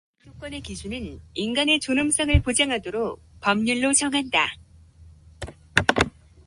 [0.17, 4.49] 근로조건의 기준은 인간의 존엄성을 보장하도록 법률로 정한다.